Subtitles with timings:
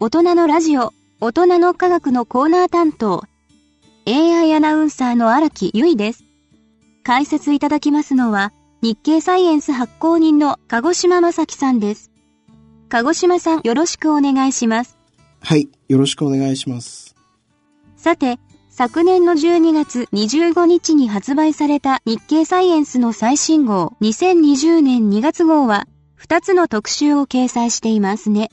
[0.00, 3.24] 大人のラジオ、大人の科学のコーナー担当、
[4.06, 6.22] AI アナウンサーの荒木由衣です。
[7.02, 12.12] 解説いただきますのは、日経サイエンス発行人の鹿児島正樹さんです。
[12.88, 14.96] 鹿児島さんよろしくお願いします。
[15.40, 17.16] はい、よろしくお願いします。
[17.96, 18.38] さて、
[18.70, 25.88] 昨年の12月25日に発売された日経サイエンスの最新号2020年2月号は
[26.20, 28.52] 2つの特集を掲載していますね。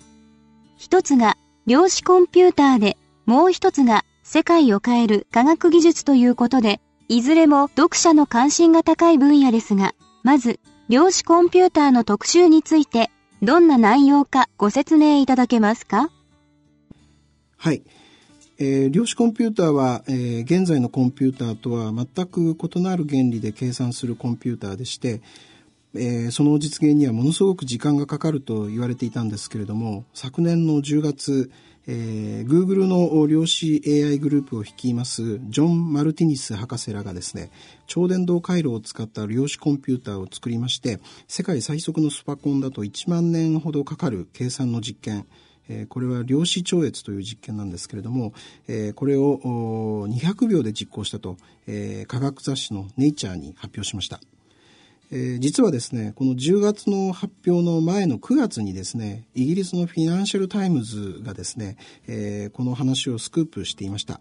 [0.78, 10.60] 一つが量子コンピューターで、もう一つが世界を変える科学技術ということで、いずれも読者の関心が高い分野ですが、まず、
[10.90, 13.10] 量子コンピューターの特集について、
[13.42, 16.10] どんな内容かご説明いただけますか？
[17.58, 17.84] はい。
[18.58, 25.22] えー、量子コンピューターは、えー、現在のコンピューターとは全く異なる原理で計算するコンピューターでして、
[25.98, 31.52] えー、その実現にはものすごく時間がかかると言われていたんですけれども昨年の10月、
[31.88, 37.50] えー、Google の量子 AI グループを率いますジョン・マルティニス博士らがですね
[37.88, 45.26] 超電導回路を使った量子コンピューターを作りまして世界最速のスパコンだと1万年ほどかかる計算の実験
[45.68, 48.34] えこれは量子超越という実験なんですけれども、
[48.68, 54.20] えこれを200秒で実行したと、え科学雑誌のネイチャーに発表しました。
[55.16, 64.20] えー、実はですね、この10月の発表の前の9月にですね、イギリスのフィナンシャルタイムズがですね、えー、この話をスクープしていました。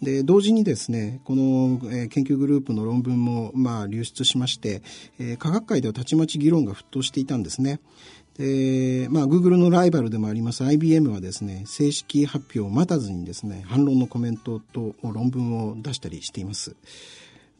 [0.00, 4.82] で、同時にですね、この、え、研究グループの論文も、まあ、流出しまして、
[5.18, 7.80] え、科学界ではたちまち議論が沸騰していたんですね。
[8.38, 16.76] で、まあ、Google のライバルでもあります IBM はですね、正式発表を待たずにですね、反論のコメントと論文を出したりしています。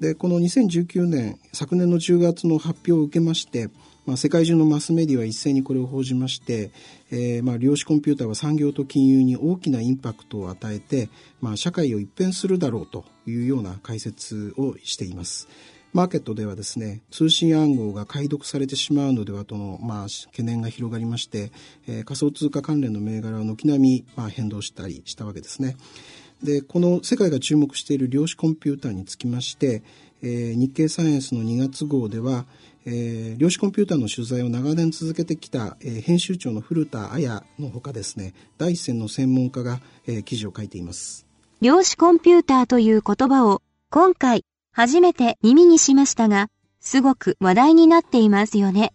[0.00, 3.70] で、この2019年、昨年の10月の発表を受けまして、
[4.05, 6.70] まあ、世界中のマスメディアは一斉にこれを報じまして、
[7.11, 11.08] えー、まあ量子コンピューターは産業と金融に大きなインパクトを与えて、
[11.41, 15.48] まあ、社会を一変するだろうというような解説をしています。
[15.97, 21.50] マーケットではですね、通信暗号が解読されてしまうのではとの、まあ、懸念が広がりまして、
[21.88, 25.78] えー、仮想通貨関連の銘柄は軒並み、まあ、変動したりしたわけですね。
[26.43, 29.82] で、この世界が注目している量子コンピューターにつきまして、
[30.22, 32.44] えー、日経サイエンスの2月号では、
[32.84, 41.25] えー、量子コンピューターの取材を長年続けてきた、えー、編集長の古田彩のほかですね、第一線の専門家が、えー、記事を書いています。
[41.62, 44.44] 量子コンピューターという言葉を今回
[44.78, 46.48] 初めて耳にしましたが、
[46.81, 48.92] すごく話題になっていますよね。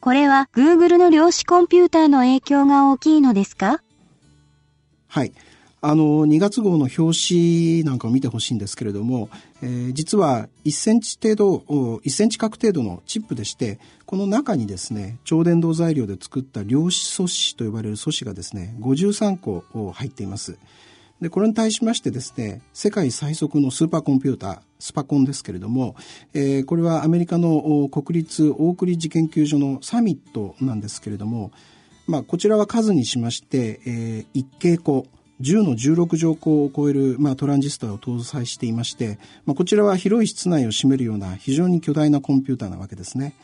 [0.00, 3.82] これは Google の量子コンピューターの影響が大きいのですか？
[5.06, 5.34] はい。
[5.82, 9.28] あの、2月号の表紙なんかを見てほしいんですけれども、
[9.60, 20.56] えー、実は1センチ程度、1センチ角程度のチップでして、この中にですね、超電導材料で作った量子素子と呼ばれる素子がですね、53個入っています。
[21.24, 25.96] で、これに対しましてですね、世界最速のスーパーコンピューター、スパコンですけれども、
[26.34, 31.50] えー、これはアメリカの国立オークリッジ研究所のサミットなんですけれども、
[32.06, 35.06] まあ、こちらは数にしまして、えー、一傾個、
[35.40, 43.34] 10の16乗項を超える、まあ、トランジスタを搭載していまして、まあ、こちらは広い室内を占めるような非常に巨大なコンピューターなわけですね。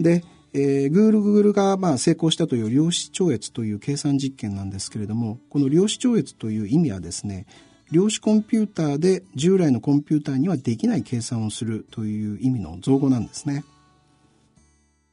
[0.00, 7.46] で、えー、Google, がまあ成功したという量子超越という計算実験なんですけれども、この量子超越という意味はですね、
[7.90, 13.64] 量子コンピューターで従来のコンピューターにはできない計算をするという意味の造語なんですね。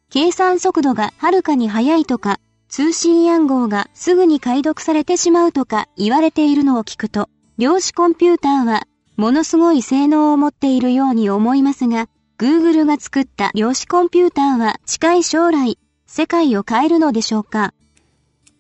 [0.10, 12.08] 計算速度がはるかに速いとか、通信暗号がすぐに解読されてしまうとか言われているのを聞くと、量子コンピューターはものすごい性能を持っているように思いますが、
[12.40, 15.78] Google が作った量子コンピューターは近い将来、
[16.08, 17.74] 世界を変えるのでしょうか？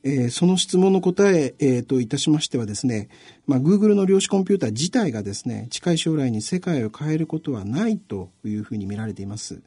[0.03, 3.07] えー、その質問の答ええー、といたしましてはですね、
[3.47, 9.62] まあ、Google の量子コンピューター自体がですね、近い将来に世界を変えることはないというふうに見られています。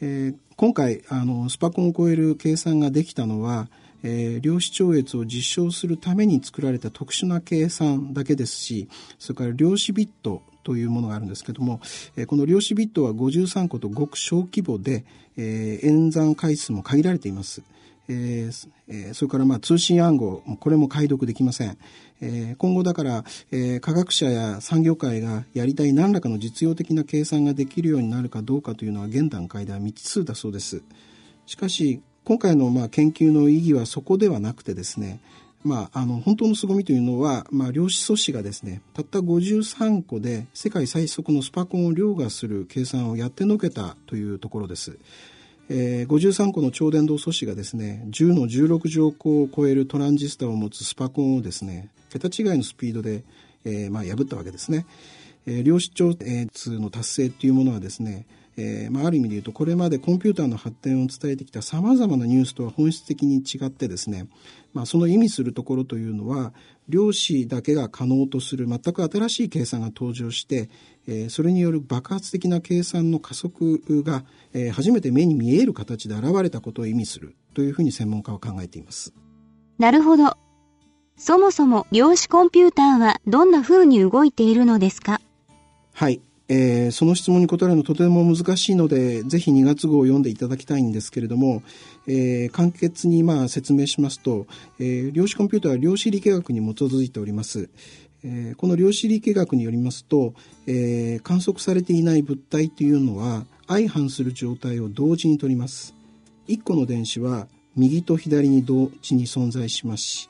[0.00, 3.68] えー、今回、あの、スパコンを超える計算ができたのは、
[4.02, 8.88] えー、量子超越を実証するために作られた特殊な計算だけですし、
[9.20, 11.80] それから量子ビットというものがあるんですけども、
[12.16, 15.04] えこの量子ビットは53個とごく小規模で、
[15.36, 17.62] えー、演算回数も限られています。
[18.08, 21.78] えーえー、それからまあ通信暗号、これも解読できません。
[22.20, 30.82] えー、今後だから、えー、科学者や産業界がやりたい何らかの実用的な計算ができるようになるかどうかというのは現段階では未知数だそうです。
[31.46, 35.20] しかし、今回のまあ研究の意義はそこではなくてですね、
[35.64, 44.98] まあ、あの、本当の凄みというのは、まあ、量子素子がですね、たった53個で世界最速のスパコンを凌駕する計算をやってのけたというところです。
[45.70, 53.24] えー、53個の超電導素子がですね10の16乗個を超えるトランジスタを持つスパコンをですね桁違いのスピードで、
[53.64, 54.84] えー、まあ、破ったわけですね。
[55.46, 58.26] えー、量子調通の達成っていうものはですね
[58.56, 64.28] えー、まあ、ある意味で言うとこれまでコンピューターの発展を伝えてきたさまざまなニュースとは本質的に違ってですね、
[64.72, 66.52] まあ、その意味するところというのは
[66.88, 70.68] 量子だけが可能とする全く新しい計算が登場して、
[71.08, 79.12] えー、それによる爆発的な計算の加速が、えー、初めて目に見える形で現れたことを意味するというふうに専門家は考えています。
[79.78, 80.36] なるほど。
[81.16, 85.20] そもそも量子コンピューターはどんな風に動いているのですか？
[85.92, 86.20] はい。
[86.48, 91.62] えー、その質問に答えるのとても難しいので、ぜひ2月号を読んでいただきたいんですけれども、
[92.06, 94.46] えー、簡潔にまあ説明しますと、
[94.78, 97.70] えー、量子コンピューターは量子力学に基づいております。
[98.24, 100.34] えー、この量子力学によりますと、
[100.66, 105.94] えー、観測されていない物体というのは相反する状態を同時にとります。
[106.48, 107.46] 1個の電子は
[107.76, 110.28] 右と左に同時に存在しますし、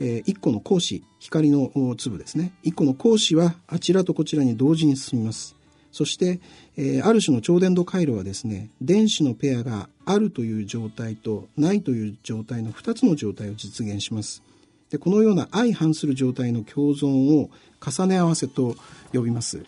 [0.00, 2.52] えー、1個の光子光の粒ですね。
[2.64, 5.56] 1個の光子はあちらとこちらに同時に進みます。
[5.92, 6.40] そして、
[6.76, 14.42] えー、ある種の超伝導回路はですね電子のペアがあるという状態とないという状態の2つの状態を実現します。
[14.90, 17.50] でこのような相反する状態の共存を
[17.84, 18.76] 重ね合わせと
[19.12, 19.64] 呼びます。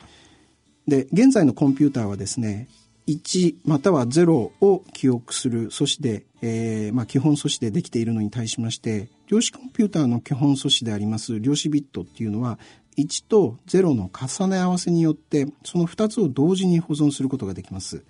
[0.86, 2.68] で現在のコンピューターはですね
[3.12, 12.58] 1または0を記憶する素子で、えーまあ、基本素子でできているのに対しまして量子コンピューターの基本素子であります量子ビットっていうのは
[12.98, 18.04] 1と0の重ね合わせによってその2つを同時に保存することができます。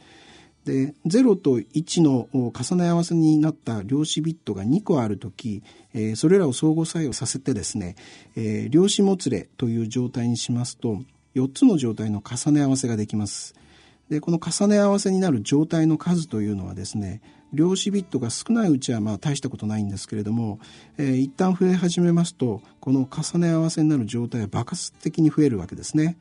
[0.64, 5.62] で0と1の重ね合わせになった量子ビットが2個ある時、
[5.94, 7.97] えー、それらを相互作用させてですね、
[8.37, 10.99] えー、量子もつれという状態にしますと
[11.35, 13.55] 4つの状態の重ね合わせができます。
[14.11, 17.23] でこの重ね合わせになる状態の数というのはですね
[17.53, 20.59] 量子ビットが少ないうちはまあ大したことないんですけれども、
[20.99, 26.17] えー、一旦増え始めますとこの重ね合わせになる状態は爆発的に増えるわけですね。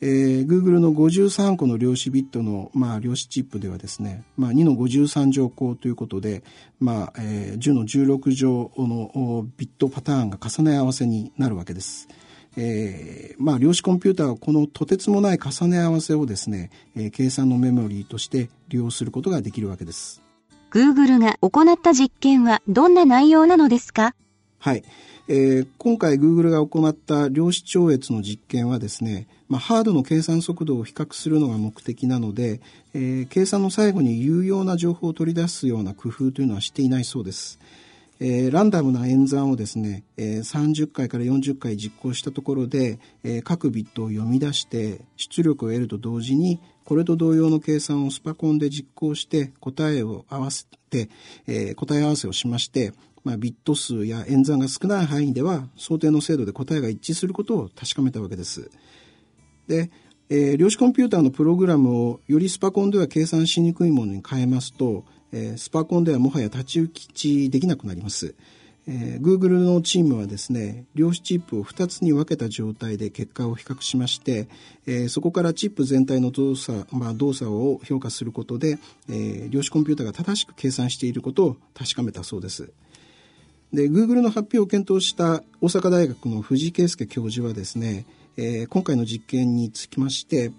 [0.00, 6.42] えー、Google の53個の量子ビットの、まあ、量子チップではですね、まあ、2の53乗項ということで、
[6.80, 12.08] まあえー、10の16乗のビットパターンが重ね合わせになるわけです。
[12.56, 20.22] えー、まあ、量子コンピューターはこのとてつもない重ね合わせをですね、えー、計算のメモリーとして利用することができるわけです。
[20.70, 24.14] Google が行った実験はどんな内容なのですか？
[24.58, 24.84] はい。
[25.26, 32.60] えー、今回 Google が行った量子超越の実験はですね、まあ、ハードの計算速度を比較するのが目的なので、
[32.92, 37.58] えー、計算の最後に有用な情報を取り出すような工夫というのはしていないそうです。
[38.20, 51.08] えー、ランダムな演算をですね、えー、30回から40回実行したところで、えー、各ビットを読み出して出力を得ると同時にこれと同様の計算をスパコンで実行して答えを合わせて、
[51.46, 52.92] えー、答え合わせをしまして、
[53.24, 58.70] まあ、ビット数や演算が少ない範囲では想定の精度で答えが一致することを確かめたわけです。
[59.66, 59.90] で、
[60.28, 65.04] えー、量子コンピューターのプログラムをよりスパコンでは計算しにくいものに変えますと
[65.34, 68.34] えー、スパコンではもはや太刀打ちできなくなります。
[68.86, 74.46] えー、Google のチームはですね量子チップを2つに分けた状態で結果を比較しまして、
[74.86, 78.78] えー、そこからチップ全体の動作,、まあ、動作を評価することで、
[79.08, 82.72] えー、量子コンピューターが正しく計算していることを確かめたそうです。
[83.72, 88.04] で Google の発表を検討した大阪大学の藤井圭介教授はですね、
[88.36, 90.52] えー、今回の実験につきまして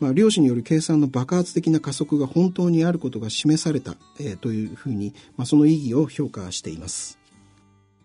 [0.00, 7.18] まあ、量子による計算の爆発的な加速が本当にあることが示された、えー、というふうに、まあ、その意義を評価しています。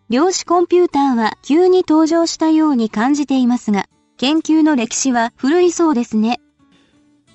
[0.10, 6.39] 量子コンピューターは急に登場したように感じていますが、研究の歴史は古いそうですね。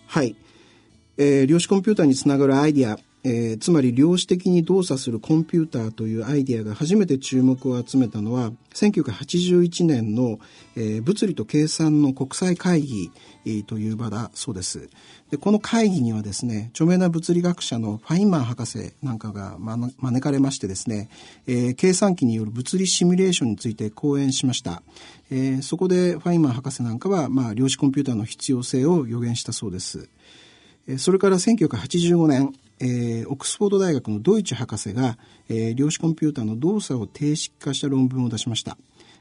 [0.07, 0.37] はい。
[1.17, 10.39] えー、量子コンピューターにつながるアイディア、えー、つまり量子的に動作するコンピューターというアイデアが初めて注目を集めたのは1981年の、
[10.77, 13.36] えー、物理と計算の国際会議、えー、
[13.67, 14.89] という場だそうです。
[15.31, 21.09] でこの会議にはですね著名な物理学者のファインマン博士なんかが招かれましてですね、
[21.47, 24.83] え計算機による物理シミュレーションについて講演しました、
[25.31, 30.09] えそこでファインマン博士なんかは、まあ、量子コンピューターの必要性を予言したそうです。
[30.99, 35.17] それから1985年えー、オックスフォード大学のドイツ博士が、
[35.49, 38.77] えー、量子コンピューターの動作を定式化した論文を出しました。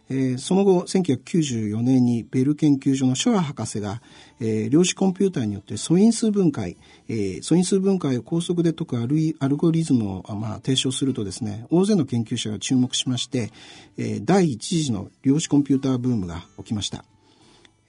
[0.09, 4.01] えー、その後1994年にベル研究所のショア博士が、
[4.39, 13.51] えー、量子コンピューターによって素因数分解、えー、素因数分解を高速で解くアルアルゴリズムを、まあ、提唱するとですね大勢の研究者が注目しまして、
[13.97, 17.05] えー、第一次の量子コンピューターブームが起きました。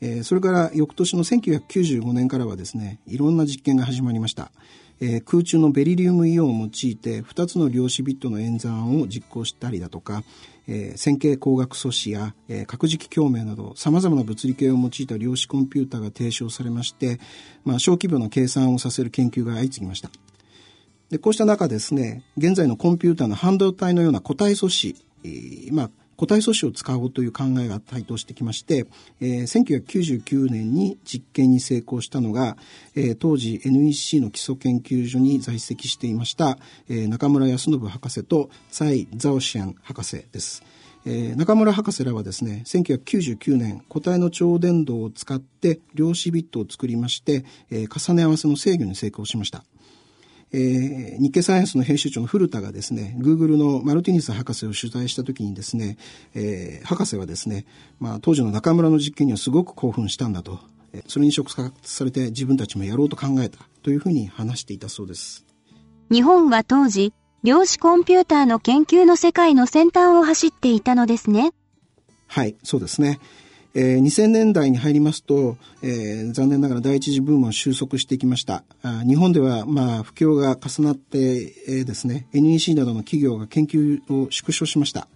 [0.00, 4.50] えー、それから翌年の1995年からはですね、いろんな実験が始まりました。
[5.00, 10.22] えー、空中のベリリウムイオンを用いて2つの量子ビットの演算を実行したりだとか、
[10.68, 17.20] えー、線形光学素子や、えー、核磁気共鳴など様々な物理系を用いた量子コンピューターが提唱されまして、
[17.64, 20.10] まあ、小規模な計算をさせる研究が相次ぎました。
[21.10, 28.86] でこうした中ですね、現在のコンピューターの半導体のような固体素子、えー、まあ、固体素子を使おうという考えが台頭してきまして、
[29.20, 32.56] えー、1999年に実験に成功したのが、
[32.94, 36.58] えー、当時 NEC の基礎研究所に在籍していました、
[36.88, 40.62] えー、中村康信博士と蔡ザオシアン博士です。
[41.08, 49.64] えー、中村博士らはですね、1999年、固体の超電導を使って量子ビットを作りまして、えー、重ね合わせの制御に成功しました。
[50.52, 55.98] えー、日経サイエンスの編集長の古田がですね、グーグルのマルティニス博士を取材した時にですね、
[56.34, 57.66] えー、博士はですね、
[57.98, 60.60] まあ、当時の中村の実験にはすごく興奮したんだと、
[61.08, 65.44] それに触発されて自分たちもやろうと考えたというふうに話していたそうです。
[66.10, 67.12] 日本は当時、
[67.42, 71.52] 量子コンピューターの研究の世界の先端を走っていたのですね。
[72.26, 73.20] はい、そうですね。
[73.78, 78.64] えー、2000年代に入りますと、えー、残念ながら第一次ブームは収束してきました。
[78.82, 85.08] あ日本では、まあ、不況が重なって、えー、ですね、NEC などの企業が研究を縮小しました。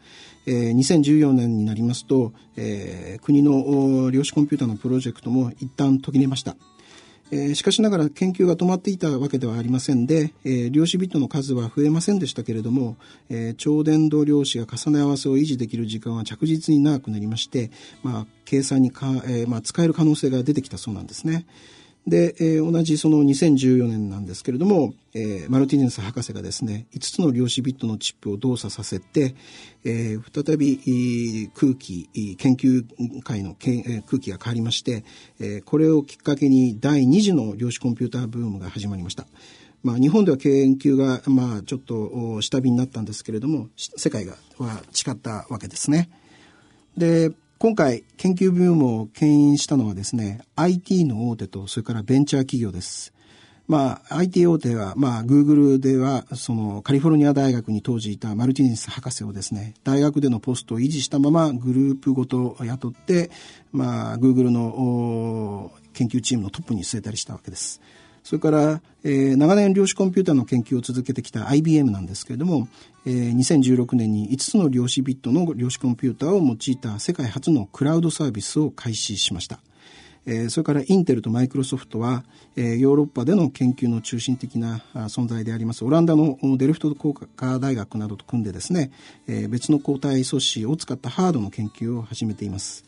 [0.46, 6.54] えー、2014年になりますと、えー、国の量子コンピューターのプロジェクトも一旦途切れました。
[7.32, 12.96] えー、しかしながら研究が止まっていたわけではありませんで、えー、量子ビットの数は増えませんでしたけれども、
[13.28, 17.70] えー、超伝導量子が重ね合わせを維持できる時間は着実に長くなりまして、
[18.02, 21.46] まあ、計算にか、えまあ、使える可能性が出てきたそうなんですね。
[22.06, 29.34] で、えー、同じその2014年なんですけれども、えー、マルティネス博士がですね、5つの量子ビットのチップを動作させて、
[29.84, 32.84] えー、再び空気、研究
[33.22, 35.04] 会のけ、え、空気が変わりまして、
[35.38, 39.26] えー、これをきっかけに第2次の量子コンピューターブームが始まりました。
[39.82, 46.10] まあ、日本では研究が、まあ、ちょっと下火になったんですけれども、世界がは誓ったわけですね。
[46.96, 47.30] で、
[47.62, 53.12] 今回研究ブームを牽引したのはですね、IT の大手とそれからベンチャー企業です。
[53.68, 63.30] まあ、IT 大手は、まあ、Google では、その、カリフォルニア大学に当時いたマルティニス博士をですね、大学でのポストを維持したままグループごと雇って、
[63.72, 67.82] まあ、Google の研究チームのトップに据えたりしたわけです。
[68.22, 72.68] それから、えー、長年量子コンピューターの研究を続けてきた IBM なんですけれども、
[73.06, 79.60] えー、2016年に5つの量子ビットの量子コンピューターを用いた世界初のクラウドサービスを開始しました。
[80.26, 82.24] えー、それからインテルとマイクロソフトは、
[82.56, 88.90] えー、ヨーロッパでの研究の中心的な存在でありますオランダのデルフト工科大学などと組んでですね、
[89.26, 92.84] えー、別の固体素子を使ったハードの研究を始めています。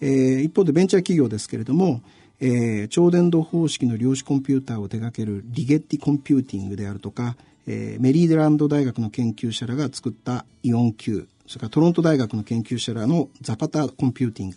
[0.00, 2.02] えー、一方でベンチャー企業ですけれども、
[2.40, 7.36] えー、超電導方式の量子コンピューターを手掛けるリゲッティコンピューティングであるとか、
[7.66, 14.56] えー、メリーランド大学の研究者らが作ったイオン Q、それからトロント大学の研究者らのザパタコンピューティング、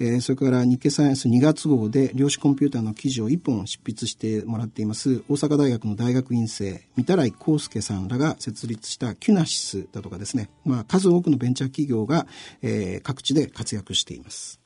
[0.00, 12.26] えー、それから日経サイエンス2月号で量子コンピューターの記事を1本執筆してもらっています大阪大学の大学院生御手洗光祐さんらが設立したキュナシスだとかですね、まあ、数多くのベンチャー企業が、
[12.62, 14.61] えー、各地で活躍しています。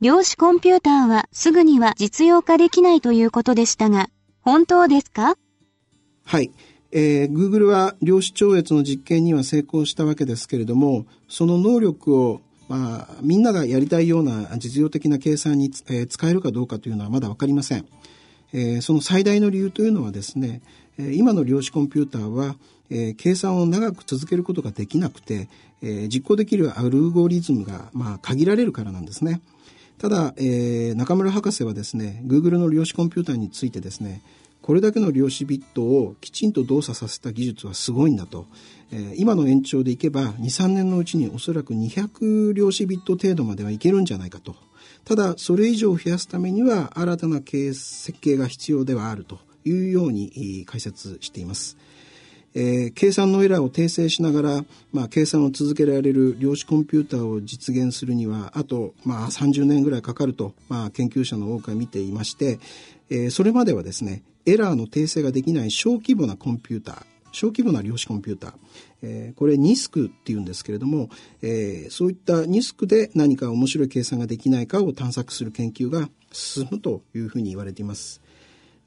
[0.00, 4.10] 量子コンピューターはすぐには実用化できないということでしたが、
[4.42, 5.36] 本当ですか？
[6.24, 6.52] はい。
[6.92, 17.86] えー、Google は量子超越の実験には成功したわけですけれども、その能力をまあ、みんながやりたいような実用的な計算に、えー、使えるかどうかというのはまだわかりません。
[18.52, 20.62] えー、その最大の理由というのはですね、
[20.96, 22.54] 今の量子コンピューターは、
[22.88, 25.48] えー、計算を長く続けることができなくて、
[25.82, 29.40] えー、実行できるアルゴリズムが、まあ、限られるからなんですね。
[29.98, 34.22] ただ、えー、中村博士はですね、Google の量子コンピューターについてですね、
[34.62, 38.46] これだけの量子ビットをきちんと動作させた技術はすごいんだと。
[38.92, 44.54] えー、今の延長でいけば、2、3年のうちにおそらく200量子ビット程度まではいけるんじゃないかと。
[45.04, 51.76] ただ、それ以上増やすためには、新たな設計が必要ではあるというように解説しています。
[52.54, 62.58] えー、計算のエラーを訂正しながら、まあ、計算を続けられる量子コンピューターを実現するにはあと、まあ、30年ぐらいかかると、まあ、研究者の多くは見ていまして、
[63.10, 68.52] えー、それまではですねエラーの訂正ができない小規模なコンピューター小規模な量子コンピューター、
[69.02, 71.08] えー、これ NISC っていうんですけれども、
[71.42, 78.20] えー、そういった NISC で何か面白い計算ができないかを探索する研究が進むというふうに言われています。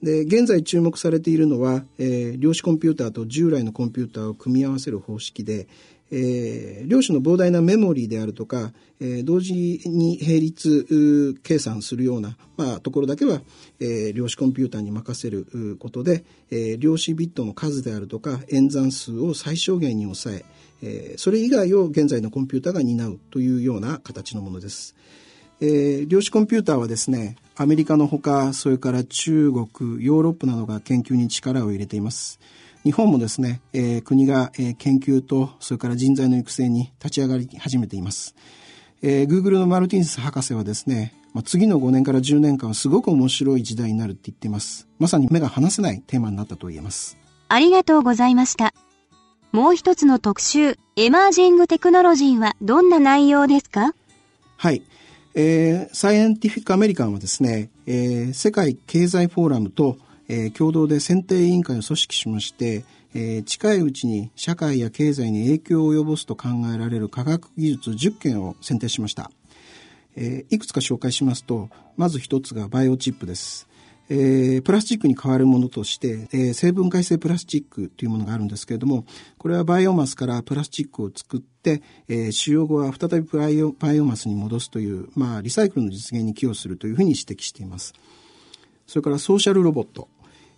[0.01, 5.67] で、現在注目されているのは、えー、量子コンピューターと従来のコンピューターを組み合わせる方式で、
[6.13, 9.53] えー、量子の膨大なメモリーであるとか、えー、同時
[9.85, 13.41] に並立計算するような、まあ、ところだけは、
[13.79, 20.45] えー、量子コンピューターに任せることで、え、量子ビットの数であるとか演算数を最小限に抑え
[20.83, 24.95] え、それ以外を現在のコンピューターが担うというような形のものです。
[25.61, 32.39] え、量子コンピューターはですね、アメリカのほか、それから中国、ヨーロッパなどが研究に力を入れています。
[32.83, 38.35] 日本もですね、えー、国が、えー、研究と、それから人材の育成に立ち上がり始めています。
[39.03, 44.87] えー、Google のマルティンス博士はですね、まあ、次の5年から10年間はすごく面白い時代になるって言っています。
[44.99, 47.17] まさに目が離せないテーマになったと言えます。
[47.47, 48.73] ありがとうございました。
[49.51, 53.93] もう一つの特集、エマージングテクノロジーはどんな内容ですか？
[54.57, 54.81] はい。
[55.33, 59.97] えー、サイエンティフィックアメリカンはですね、えー、世界経済フォーラムと、
[60.27, 62.83] えー、共同で選定委員会を組織しまして、
[63.13, 69.31] えー、近いうちに社会や経済に影響を及ぼすと考えられる科学技術10件を選定しました。
[70.17, 73.67] えー、いくつか紹介しますと、まず一つがバイオチップです。
[74.13, 79.05] えー、プラスチックに代わるものとして、えー、生分解性プラスチックというものがあるんですけれども、
[79.37, 87.93] これはバイオマスからプラスチックを作って、えー、使用後は再びバイオバイオマスに戻すという、まあ、リサイクルの実現に寄与するというふうに指摘しています。
[88.85, 90.09] それからソーシャルロボット。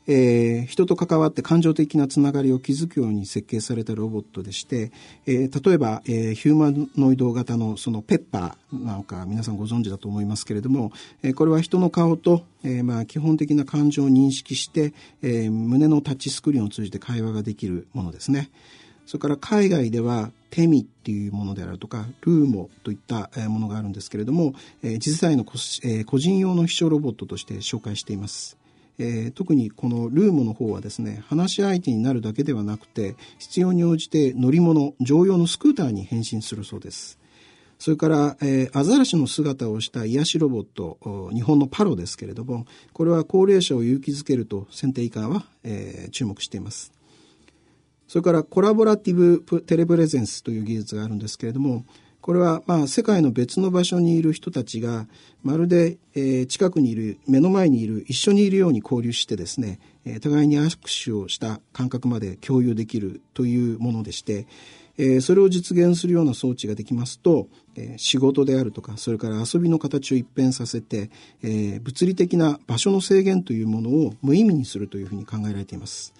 [0.08, 4.92] えー、人と関わって感情的なつながりを築くように設計されたロボットでして、
[5.26, 10.92] えー、例えば、えー、ヒューマノイド型のそのペッパーなんか皆さんご存知だと思いますけれども、
[11.22, 18.50] えー、これは人の顔と、えーまあ、基本的な感情を認識して、えー、胸のタッチスクリーンを通じて会話ができるものですね。
[19.06, 28.63] それから海外ではテミっていうものであるとか、ルーモといったものがあるんですけれども、次世代の個人用の秘書ロボットとして紹介しています。
[29.00, 37.20] えー、特にこのルーモの方はですね、話し相手になるだけではなくて、必要に応じて乗り物、乗用のスクーターに変身するそうです。
[37.80, 46.94] それから、えー、アザラシの姿をした癒しロボット、日本のパロですけれども、これは高齢者を勇気づけると選定以下は、えー、注目しています。
[48.08, 51.84] それからコラボラティブテレプレゼンスという技術があるんですけれども、
[52.24, 55.08] これはまあ世界の別の場所にいる人たちが
[55.44, 55.98] まるで、
[56.48, 59.82] 近くにいる目の前にいる一緒にいるように交流してですね、
[60.22, 64.48] 互いに握手をした感覚まで共有できるというものでして、
[65.20, 67.50] それを実現するような装置ができますと、
[67.98, 71.10] 仕事であるとかそれから遊びの形を一変させて、
[71.42, 76.14] 物理的な場所の制限というものを無意味にするというふうに考えられています。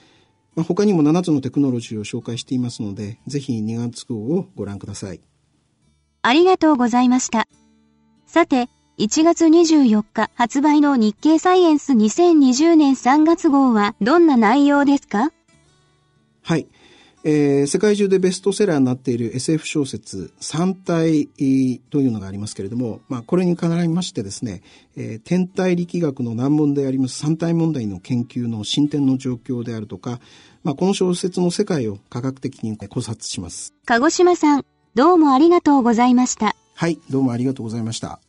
[0.54, 5.22] まあ、他にも7つのテクノロジーを紹介していますので、ぜひ2月号をご覧ください。
[6.24, 7.48] ありがとうございました。
[8.26, 15.32] さて、1月24日発売の日経サイエンス2020年3月号はどんな内容ですか？
[16.44, 16.68] はい。
[17.26, 21.28] えー、世界中でベストセラーになっている SF 小説三体
[21.90, 24.62] というのがありますけれども、まあ、これに絡みましてですね、
[24.98, 30.20] えー、天体力学の難問であります三体問題の研究の進展の状況であるとか、
[30.64, 33.74] まあ、この小説の世界を科学的に考察します。
[33.86, 36.56] 鹿児島さん、どうもありがとうございました。
[36.76, 38.20] はい、どうもありがとうございました。